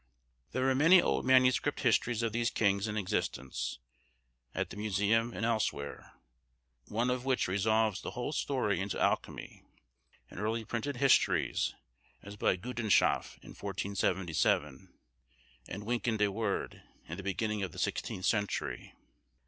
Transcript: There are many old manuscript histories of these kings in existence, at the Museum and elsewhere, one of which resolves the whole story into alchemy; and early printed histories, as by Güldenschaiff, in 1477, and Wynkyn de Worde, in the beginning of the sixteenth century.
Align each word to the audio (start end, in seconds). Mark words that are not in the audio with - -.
There 0.51 0.67
are 0.67 0.73
many 0.73 0.99
old 0.99 1.25
manuscript 1.27 1.81
histories 1.81 2.23
of 2.23 2.31
these 2.33 2.49
kings 2.49 2.87
in 2.87 2.97
existence, 2.97 3.77
at 4.55 4.71
the 4.71 4.75
Museum 4.75 5.31
and 5.31 5.45
elsewhere, 5.45 6.13
one 6.85 7.11
of 7.11 7.23
which 7.23 7.47
resolves 7.47 8.01
the 8.01 8.09
whole 8.09 8.31
story 8.31 8.79
into 8.79 8.99
alchemy; 8.99 9.63
and 10.27 10.39
early 10.39 10.65
printed 10.65 10.97
histories, 10.97 11.75
as 12.23 12.35
by 12.35 12.57
Güldenschaiff, 12.57 13.37
in 13.43 13.49
1477, 13.53 14.91
and 15.67 15.83
Wynkyn 15.83 16.17
de 16.17 16.31
Worde, 16.31 16.81
in 17.07 17.17
the 17.17 17.21
beginning 17.21 17.61
of 17.61 17.71
the 17.71 17.77
sixteenth 17.77 18.25
century. 18.25 18.95